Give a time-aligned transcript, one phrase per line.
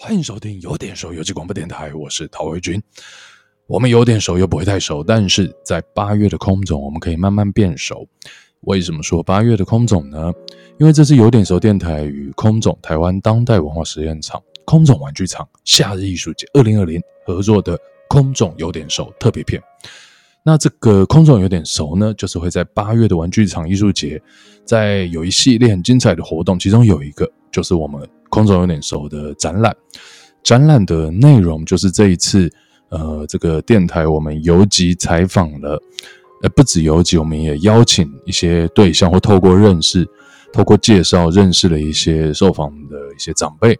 [0.00, 2.80] 欢迎收听有点熟游戏广播电台，我是陶维军。
[3.66, 8.06] 我们有点熟又不会太熟，但是在八月的空总，我们可以慢慢变熟。
[8.60, 10.32] 为什么说八月的空总呢？
[10.78, 17.76] 因为这是有点熟电台与空总台湾当代文化实验场、空总玩具厂夏日艺术节二零二零合作的
[18.08, 19.60] 空总有点熟特别篇。
[20.44, 24.22] 那这个空总有点熟呢，就是会在八月的玩具厂艺术节，
[24.64, 28.08] 在有一系列很精彩的活动，其中有一个就是我们。
[28.28, 29.74] 空总有点熟的展览，
[30.42, 32.50] 展览的内容就是这一次，
[32.90, 35.80] 呃，这个电台我们游集采访了，
[36.42, 40.08] 呃，不止游集，我们也邀请一些对象，或透过认识、
[40.52, 43.78] 透过介绍认识了一些受访的一些长辈，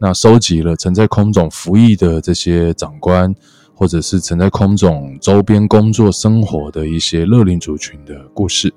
[0.00, 3.34] 那收集了曾在空总服役的这些长官，
[3.74, 8.72] 或者是曾在空总周边工作生活的一些乐龄族群的故事，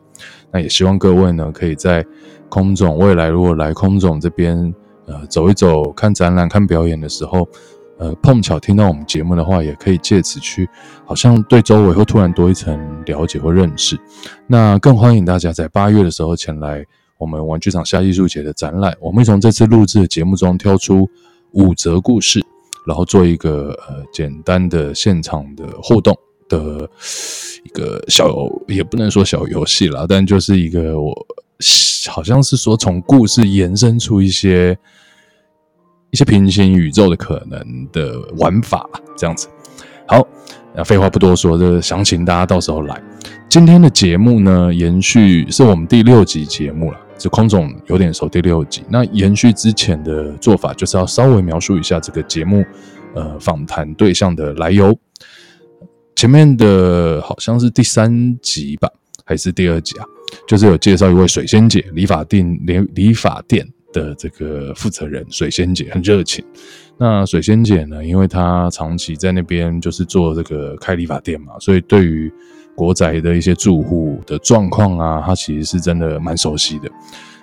[0.51, 2.05] 那也希望各位呢，可以在
[2.49, 4.73] 空总未来如果来空总这边。
[5.11, 7.45] 呃，走一走，看展览、看表演的时候，
[7.97, 10.69] 呃，碰巧听到我们节目的话，也可以借此去，
[11.05, 13.99] 好像对周围会突然多一层了解或认识。
[14.47, 16.85] 那更欢迎大家在八月的时候前来
[17.17, 18.95] 我们玩具厂下艺术节的展览。
[19.01, 21.09] 我们从这次录制的节目中挑出
[21.51, 22.41] 五则故事，
[22.87, 26.89] 然后做一个呃简单的现场的互动的
[27.65, 28.29] 一个小，
[28.69, 31.27] 也不能说小游戏啦，但就是一个我。
[32.09, 34.75] 好像是说从故事延伸出一些
[36.11, 39.47] 一些平行宇宙的可能的玩法，这样子。
[40.07, 40.25] 好，
[40.75, 43.01] 那废话不多说，这个详情大家到时候来。
[43.49, 48.83] 今天的节目呢，延续是我们第六集节目了，是空总有点熟第六集。
[48.89, 52.63] 那延续之前的做法，就是要稍微描述一下这个节目
[53.13, 54.97] 呃访谈对象的来由。
[56.15, 58.89] 前面的好像是第三集吧，
[59.25, 60.05] 还是第二集啊？
[60.47, 66.43] 就是有介绍一位水仙姐理发店理理发店的这个负责人，水仙姐很热情。
[66.97, 72.31] 那水仙姐呢，因为她长期在那边就是做这个开理发店嘛，所以对于
[72.75, 76.89] 国宅的一些住户的状况啊，她其实是真的蛮熟悉的。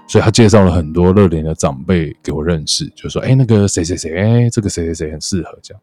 [0.06, 5.82] 所以她介绍了很多乐龄的长辈给我认识，就说：“哎，那个谁谁谁，哎，这个谁谁谁很适合这样。”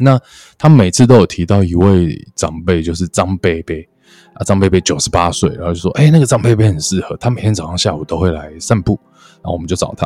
[0.00, 0.18] 那
[0.58, 3.88] 她每次都有提到一位长辈，就是张贝贝。
[4.34, 8.98] 啊，张贝贝九十八岁，然后就说：“哎、那个张贝贝很适合，他每天早上下午都会来散步。”
[9.46, 10.04] 然后我们就找他。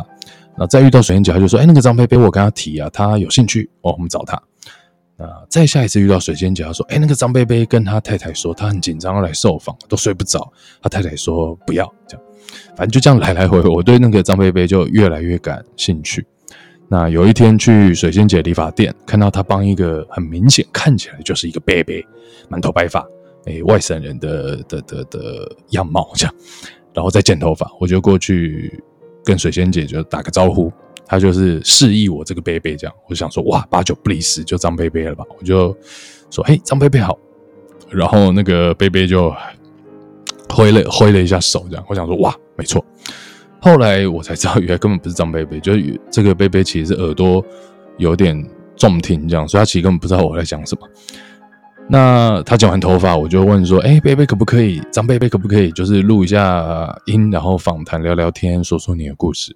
[0.51, 4.39] 然后再遇到水仙姐，他就说：“哎、那个张贝贝，我跟他提啊，他有兴趣哦，我们找他。”
[5.17, 10.53] 那，再下一次遇到水仙姐，他说：“哎、那个张贝贝跟他太太说，他很紧张要来受访，都睡不着。
[10.79, 12.25] 他太太说不要，这样，
[12.75, 16.23] 反正就这样来来回回，我对那个张贝贝就越来越感兴趣。
[16.87, 22.05] 那有一天去水仙姐理发店，看到他帮一个很明显看起来就是一个贝贝，
[22.49, 23.07] 满头白发。
[23.45, 26.35] 哎、外省人的的的的样貌这样，
[26.93, 28.83] 然后再剪头发，我就过去
[29.23, 30.71] 跟水仙姐就打个招呼，
[31.05, 35.75] 她就是示意我这个贝贝这样，我想说哇，八九不离十就张贝贝了吧，我就
[36.29, 37.17] 说嘿，张贝贝好，
[37.89, 39.33] 然后那个贝贝就
[40.49, 42.83] 挥了挥了一下手这样，我想说哇，没错，
[43.59, 47.43] 后来我才知道原来根本不是张贝贝，就是这个贝贝其实是耳朵
[47.97, 50.87] 有点重听这样，所以他其实根本不知道我在讲什么。
[51.93, 54.81] 那他剪完头发，我就问说：“哎、欸，贝贝可不可以？
[54.93, 55.69] 张贝贝可不可以？
[55.73, 59.53] 就是录一下音，然后访谈聊聊天，说说你的故事。”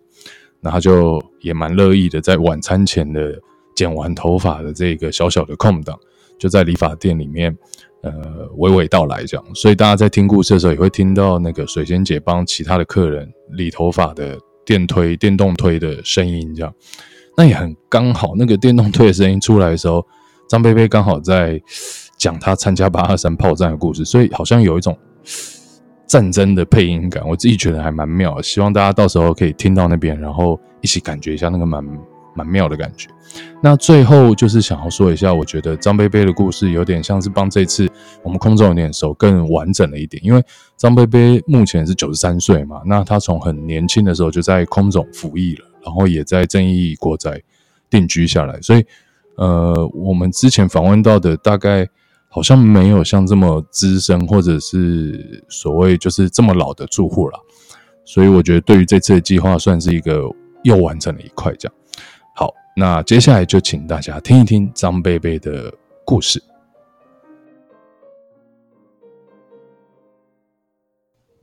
[0.59, 3.39] 然后就也蛮乐意的，在晚餐前的
[3.73, 5.97] 剪完头发的这个小小的空档，
[6.37, 7.57] 就在理发店里面，
[8.01, 8.11] 呃，
[8.57, 9.45] 娓娓道来这样。
[9.53, 16.73] 所以大家在听故事的时候，也会听到那个水仙姐帮其他的客人理头发的电推、电动推的声音这样。
[17.37, 20.05] 那也很刚好，那个电动推的声音出来的时候，
[20.49, 21.61] 张贝贝刚好在。
[22.25, 24.97] 讲他参加八二三炮战的故事，所以好像有一种
[26.07, 28.41] 战争的配音感，我自己觉得还蛮妙。
[28.41, 31.83] 希望大家到时候可以听到那边，然后一起感觉一下那个蛮
[32.33, 33.07] 蛮妙的感觉。
[33.61, 37.87] 那最后就是想要说一下，我觉得张贝贝的故事有点像是帮这次
[38.23, 40.43] 我们空总有点熟更完整了一点，因为
[40.75, 47.39] 张贝贝目前是九十三岁嘛，那他从很年轻的时候就在空总服役了，然后也在正义国宅
[47.87, 48.83] 定居下来，所以
[49.37, 51.87] 呃，我们之前访问到的大概。
[52.35, 57.39] 好像没有像这么资深，或者是所谓就是这么老的住户了，
[58.03, 60.21] 所以我觉得对于这次的计划算是一个
[60.63, 61.55] 又完成了一块。
[61.57, 61.75] 这样，
[62.35, 65.73] 好，那接下来就请大家听一听张贝贝的
[66.03, 66.43] 故事。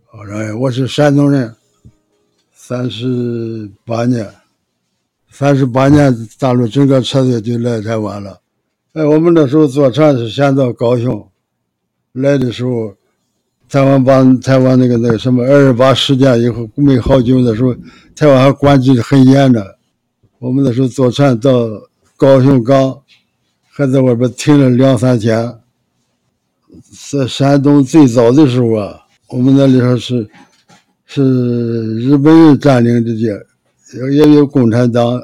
[0.04, 1.56] 好嘞，我是山东人，
[2.52, 4.30] 三十八年，
[5.30, 8.41] 三十八年大陆整个车队就来台湾了。
[8.92, 11.26] 哎，我们那时候坐船是先到高雄，
[12.12, 12.94] 来的时候，
[13.66, 17.74] 台湾把台湾那个那个什么二十八事件以后没好久的时候，
[18.14, 19.78] 台湾还管制的很严的。
[20.38, 21.70] 我们那时候坐船到
[22.18, 23.00] 高雄港，
[23.70, 25.58] 还在外边停了两三天。
[27.10, 30.28] 在山东最早的时候啊，我们那里头是
[31.06, 35.18] 是日本人占领的地，也也有共产党。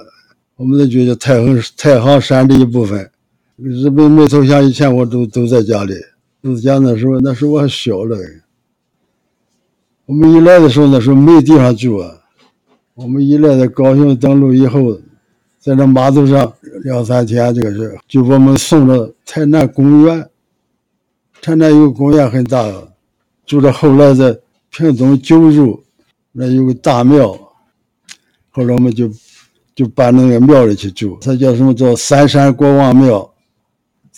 [0.56, 3.10] 我们那就叫太行太行山的一部分。
[3.60, 5.92] 日本没投降以前，我都都在家里。
[6.40, 8.16] 都在家那时候，那时候我还小了。
[10.06, 12.22] 我们一来的时候，那时候没地方住啊。
[12.94, 15.00] 我们一来到高雄登陆以后，
[15.58, 16.52] 在那码头上
[16.84, 20.30] 两三天，这个是就把我们送到台南公园。
[21.42, 22.64] 台南有个公园很大，
[23.44, 24.38] 住着后来在
[24.70, 25.82] 屏东九如
[26.30, 27.36] 那有个大庙，
[28.50, 29.10] 后来我们就
[29.74, 33.28] 就搬那个庙里去住，它叫什么叫三山国王庙，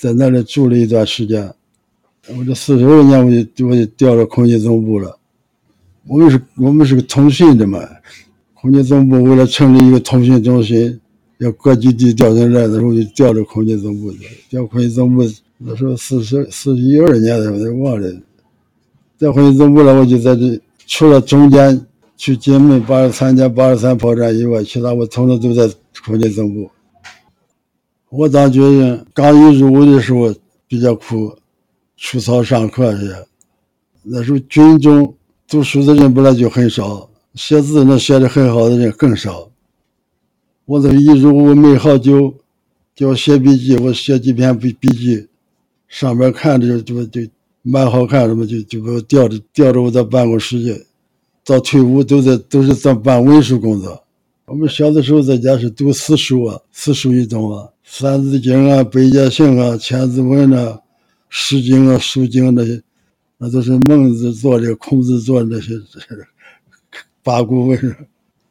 [0.00, 1.52] 在那里住了一段时间。
[2.28, 5.18] 我这四十二年我就我就调到空军总部了。
[6.06, 7.86] 我们是我们是个通讯的嘛，
[8.54, 10.98] 空军总部为了成立一个通讯中心，
[11.36, 15.22] 要各基地调人来的时候就调到空军总部去，调空军总部。
[15.58, 18.10] 那时候四十四十一二年的，我都忘了。
[19.18, 21.86] 在空军总部了，我就在这，除了中间
[22.16, 25.70] 去金门八十三家、八十三炮战以外，其他我从来都在
[26.02, 26.70] 空军总部。
[28.10, 30.34] 我当军人刚一入伍的时候
[30.66, 31.32] 比较苦，
[31.96, 33.08] 出操上课去。
[34.02, 35.14] 那时候军中
[35.46, 39.48] 读书的人本来就很少，写字能写的很好的人更少。
[40.64, 42.34] 我这一入伍没好久，
[42.96, 45.28] 叫我写笔记，我写几篇笔笔记。
[45.86, 47.20] 上面看着就就
[47.62, 50.86] 蛮好看，什么就就给我调着调着我到办公室去，
[51.44, 54.02] 到退伍都在都是在办文书工作。
[54.46, 60.78] 我们小的时候在家是读四书啊，四书一种啊，《三字经》啊，《百家姓》啊，《千字文》啊，
[61.28, 62.80] 《诗经》啊，《书经》那些，
[63.36, 65.72] 那都是孟子做的，孔子做的那些
[67.24, 67.96] 八股文。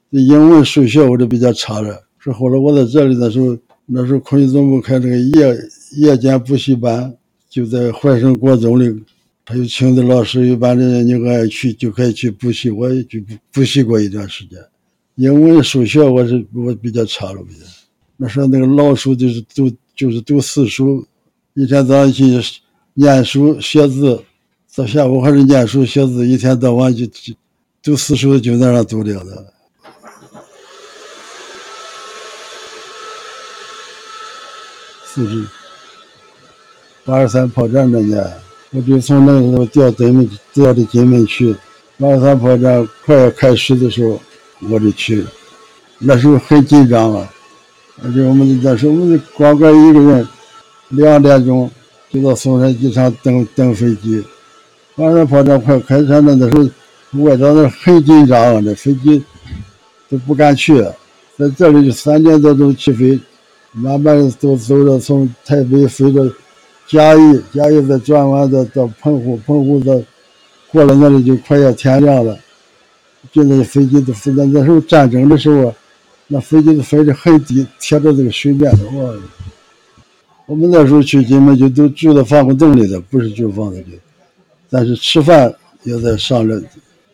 [0.09, 2.03] 英文、数学我都比较差的。
[2.19, 5.57] 是后来我在这里的时候，那时候空军总部开这个夜
[5.95, 7.15] 夜间补习班。
[7.49, 9.03] 就在怀生国中里，
[9.45, 12.69] 他有请的老师，一般的人你爱去就可以去补习。
[12.69, 14.59] 我也去补习过一段时间，
[15.15, 17.65] 英文、数学我是我比较差了，比较。
[18.21, 21.07] 那时候那个老书就是读就是读四书，
[21.53, 22.25] 一天早上去
[22.93, 24.21] 念书写字，
[24.75, 27.33] 到下午还是念书写字，一天到晚就就
[27.81, 29.53] 读四书就在那读了的。
[35.05, 35.45] 四书。
[37.05, 38.33] 八十三炮战那年，
[38.71, 41.55] 我就从那个时候调金门，调到金门去。
[41.97, 44.21] 八十三炮战快要开始的时候，
[44.69, 45.31] 我就去了。
[45.97, 47.33] 那时候很紧张啊，
[48.03, 50.27] 而且我们那时候我们光哥一个人，
[50.89, 51.69] 两点钟
[52.09, 54.23] 就到松山机场等等飞机。
[54.95, 59.23] 八十三炮战快开战了，那时候外头那很紧张那，飞机
[60.09, 60.81] 都不敢去。
[61.37, 63.19] 在这里就三点多钟起飞，
[63.71, 66.21] 慢慢的都走着从台北飞到。
[66.87, 69.93] 嘉义，嘉义再转弯到到澎湖，澎湖到
[70.71, 72.35] 过了那里就快要天亮了。
[73.31, 75.71] 就那飞机都飞，那那时候战争的时候，
[76.29, 78.85] 那飞机都飞得很低，贴着这个水面的。
[78.97, 79.13] 哇！
[80.45, 83.99] 我们那时候去金门就都住在防空洞里的，不是住房子里。
[84.69, 85.53] 但是吃饭
[85.83, 86.61] 也在上了。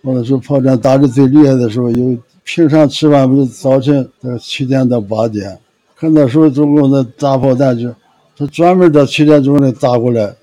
[0.01, 5.57] 我那时候炮战打得最厉害的时候，有平常吃饭不是早晨在七点到八点，
[5.95, 7.93] 可那时候中共的大炮弹就。
[8.37, 10.35] 他专门到七点钟来打过来，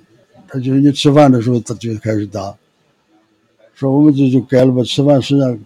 [0.49, 2.55] 他就是你吃饭的时候他就开始打。
[3.75, 5.61] 说我们就就改了吧，吃饭时间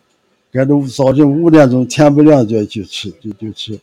[0.57, 3.79] 改到早晨五点钟天不亮就要去吃，就就吃。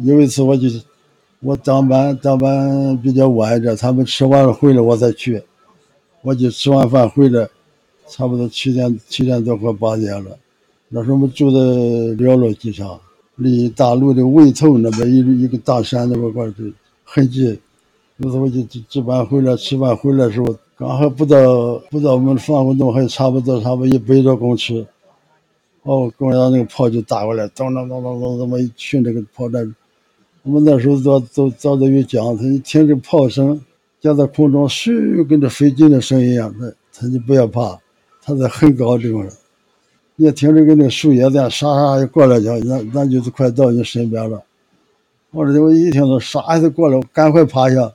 [0.00, 0.82] 有一次我就是
[1.38, 5.40] 我当班当班比较晚一点，他们吃完了回来我才去，
[6.22, 7.48] 我就吃完饭回来，
[8.08, 10.36] 差不多七点七点多快八点了。
[10.88, 12.98] 那时候我们住在辽禄机场，
[13.36, 16.52] 离大陆的尾头那边一一个大山那边块儿
[17.04, 17.56] 很近，
[18.16, 24.84] 有时候我就值值班回来吃饭回来的时候，刚好不到不到我们防空洞，还差不多差不多一百多公尺，
[25.84, 29.74] 哦，共产党那个炮就打过来，咚咚咚咚咚，这么一群这个炮弹，
[30.42, 33.60] 我们那时候早早早都有讲，他一听这炮声，
[34.00, 37.78] 就在空中咻，跟着飞机的声音一样，他他就不要怕，
[38.22, 39.26] 他在很高地方，
[40.16, 44.42] 你听着跟那树叶子沙沙就过来叫，那那就是快到你身边了。
[45.32, 47.92] 我这我一听到啥子过来，赶快趴下。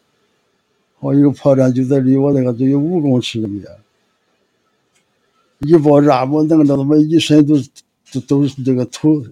[1.00, 3.66] 我一个炮弹就在离我那个只有五公尺那么远，
[5.60, 7.56] 一爆炸，我弄得他妈一身都
[8.12, 9.24] 都都是这个土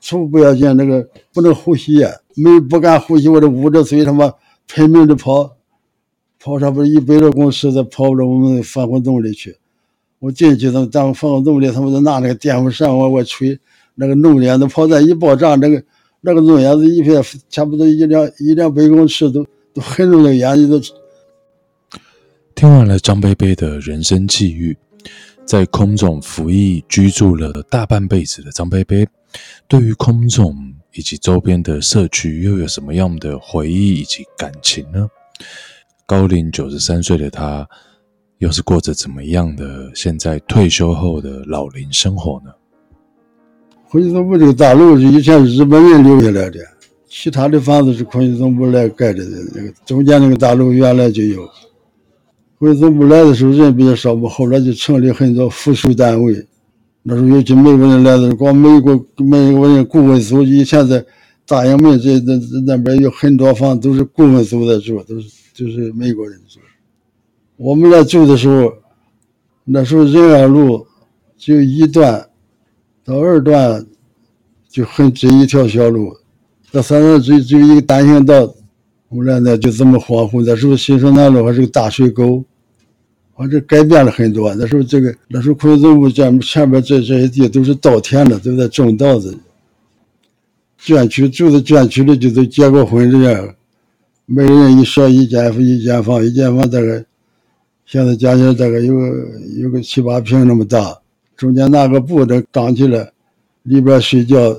[0.00, 2.04] 土不要紧，那个不能呼吸，
[2.34, 4.32] 没不敢呼吸，我这捂着嘴他妈
[4.66, 5.56] 拼命的跑，
[6.40, 9.56] 跑差不多一百多公尺，才跑到我们防空洞里去。
[10.18, 13.58] 我进去，他们咱们防空洞里，他们就拿那个电风扇往外吹，
[13.94, 15.82] 那个浓烟的炮弹一爆炸，那个。
[16.24, 20.80] 那个浓烟子一片，差不多一两一两百公尺都都很多的烟都。
[22.54, 24.76] 听完了张贝贝的人生际遇，
[25.44, 29.06] 在空总服役居住了大半辈子的张贝贝，
[29.68, 30.56] 对于空总
[30.92, 35.06] 以及周边的社区又有什么样的回忆以及感情呢？
[36.06, 37.68] 高龄九十三岁的他，
[38.38, 42.50] 又是过着怎么样的现在退休后的老龄生活呢？
[43.90, 46.60] 空军总部这个大楼是以前日本人留下来的，
[47.08, 49.22] 其他的房子是空军总部来盖的。
[49.54, 51.46] 那个中间那个大楼原来就有。
[52.62, 56.46] 回族部来的时候人比较少嘛，后来就成立很多附属单位。
[57.02, 61.04] 那时候尤其美国人来的时候，光美国美国人顾问组以前在
[61.44, 66.60] 大营门这那那边有很多房都是顾问组在住，都是就是美国人住。
[67.56, 68.72] 我们来住的时候，
[69.64, 70.86] 那时候仁爱路
[71.36, 72.28] 就一段
[73.04, 73.84] 到二段
[74.68, 76.16] 就很这一条小路，
[76.70, 78.54] 到三段只只有一个单行道。
[79.10, 82.44] 后来呢就这么荒芜，那时候新生南路还是个大水沟。
[83.42, 84.54] 我这改变了很多。
[84.54, 89.36] 那时候这个那时候空军总部前前边这这些地都是稻田的，都在种稻子。
[90.80, 93.54] 眷区住的眷区的就都结过婚这样，
[94.26, 97.04] 每人一舍一间一间房，一间房大概
[97.84, 98.94] 现在加起来大概有
[99.58, 100.96] 有个七八平那么大，
[101.36, 103.12] 中间拿个布的挡起来，
[103.64, 104.56] 里边睡觉，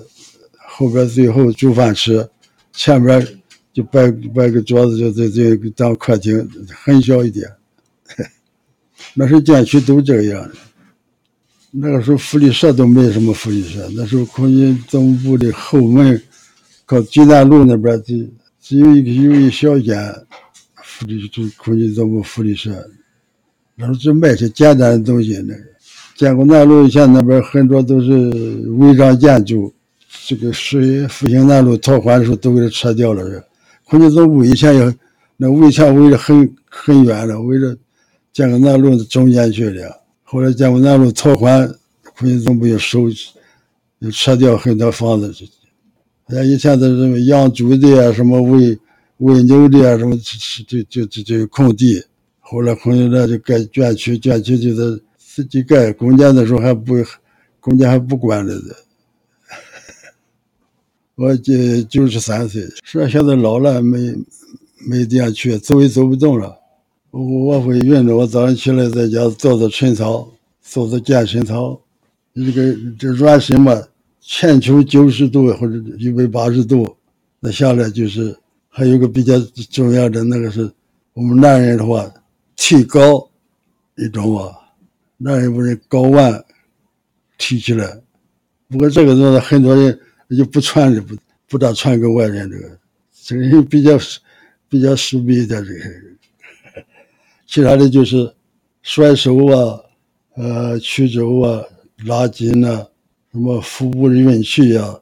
[0.68, 2.28] 后边最后煮饭吃，
[2.74, 3.26] 前边
[3.72, 7.50] 就摆摆个桌子就在这当客厅，很小一点。
[9.14, 10.50] 那时候建区都这样，
[11.72, 13.90] 那个时候福利社都没什么福利社。
[13.96, 16.22] 那时候空军总部的后门，
[16.86, 18.30] 靠济南路那边只
[18.62, 19.98] 只有一个有一小间
[20.84, 22.72] 福利，就空军总部福利社。
[23.76, 25.34] 那时候只卖些简单的东西。
[25.48, 25.62] 那个
[26.16, 28.30] 建国南路以前那边很多都是
[28.78, 29.74] 违章建筑，
[30.28, 33.24] 这个属于复兴南路拓宽的时候都给它拆掉了。
[33.86, 34.96] 空军总部以前也
[35.38, 37.76] 那围墙围得很很远了，围着。
[38.34, 41.72] 建国南路的中间去了，后来建国南路拓宽，
[42.18, 43.08] 空军总部又收，
[44.00, 45.32] 又拆掉很多房子。
[46.30, 48.76] 像以前的什么养猪的啊，什么喂
[49.18, 50.18] 喂牛的啊，什么
[50.68, 52.04] 就就就就空地。
[52.40, 55.94] 后来空军那就盖眷区，眷区就在自己盖。
[55.94, 56.96] 公家的时候还不，
[57.60, 58.76] 公家还不管了的。
[61.16, 64.16] 我就九十三岁，是现在老了，没
[64.88, 66.63] 没地方去，走也走不动了。
[67.14, 70.28] 我我会运动，我早上起来在家做做晨操，
[70.64, 71.80] 做做健身操。
[72.34, 73.80] 这个这软身嘛，
[74.20, 76.98] 前球九十度或者一百八十度，
[77.40, 78.36] 那下来就是
[78.68, 79.40] 还有个比较
[79.70, 80.68] 重要的那个是
[81.14, 82.12] 我们男人的话，
[82.56, 83.30] 提高，
[83.94, 84.52] 你懂吧？
[85.18, 86.44] 男人不是睾丸
[87.38, 87.96] 提起来。
[88.70, 90.00] 不过这个东西很多人
[90.36, 91.16] 就不传的，不
[91.48, 92.80] 不大传给外人这个，
[93.24, 94.00] 这个人比较
[94.68, 96.13] 比较私密的这个。
[97.54, 98.34] 其他的就是
[98.82, 99.80] 甩手啊，
[100.36, 101.62] 呃，曲肘啊，
[102.04, 102.88] 拉筋呐、啊，
[103.32, 105.00] 什么腹部的运气呀，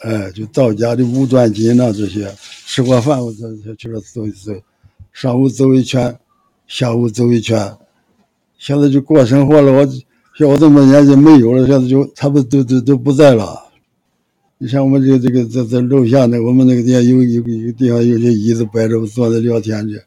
[0.00, 2.28] 哎，就道家的五段锦呐这些。
[2.66, 4.52] 吃过饭我再再去那走一走，
[5.12, 6.18] 上午走一圈，
[6.66, 7.72] 下午走一圈。
[8.58, 9.86] 现在就过生活了，我
[10.36, 13.70] 像我这么年纪没有了，现在就差不多都都都不在了。
[14.58, 20.02] 你像我们这个这个在在楼下那，我们那个地方有有个有个地方有些椅子摆着，坐着聊天去。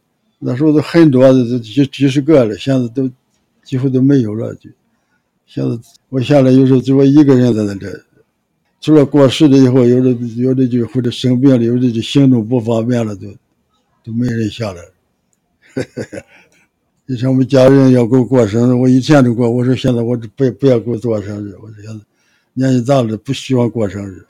[0.48, 3.10] 那时候都很多的，都几几十个了，现在都
[3.64, 4.54] 几乎都没有了。
[4.56, 4.70] 就
[5.48, 5.76] 现在
[6.10, 7.88] 我下来有时候就我一个人在那里，
[8.80, 13.28] 除了过世了以后，有的有的就或者生病了，有的就行动不方便了，都
[14.04, 14.82] 都没人下来。
[17.08, 22.06] 以前我们家人要给我过生日，我以前都过，我说现在我不不要给我做生日，我说现在
[22.54, 24.24] 年纪大了不希望过生日。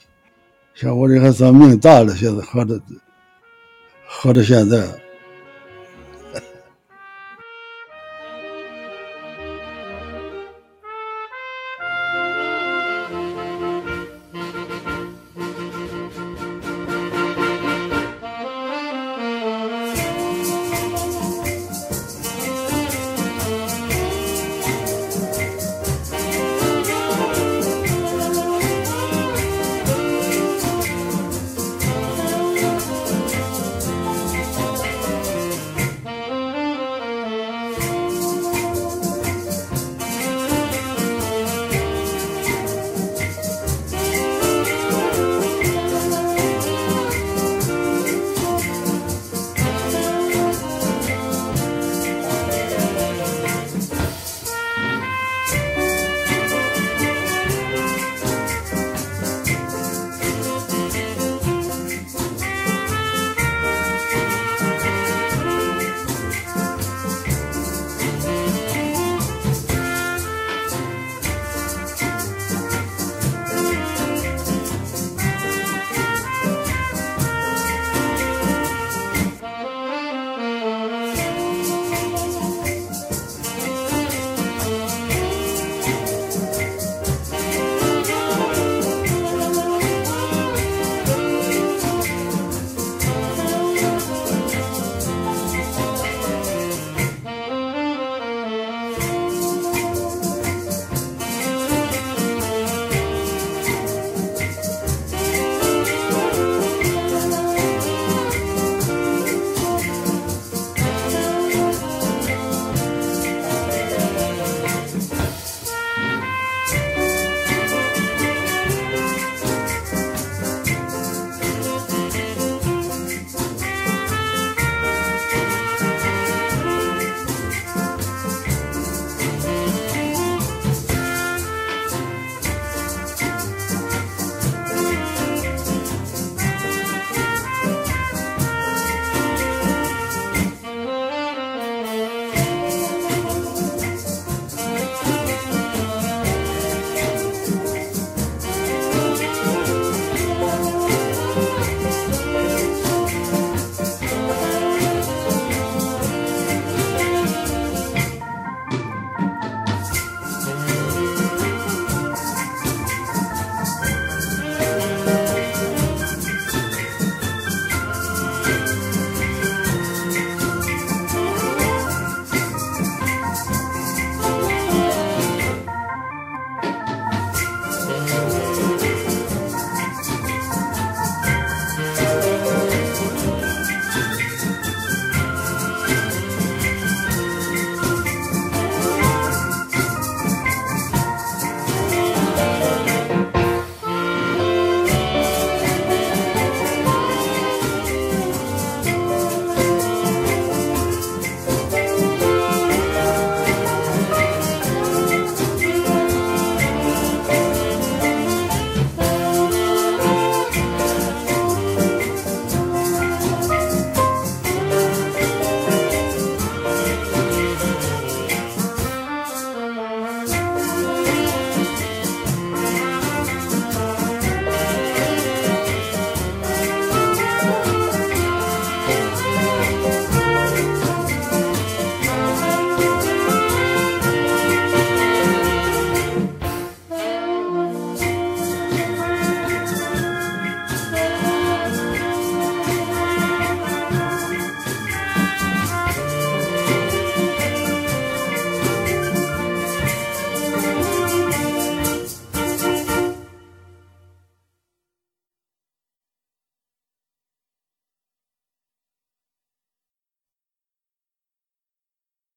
[0.74, 2.80] 像我这还算命大了，现在活着
[4.08, 5.05] 活到现在。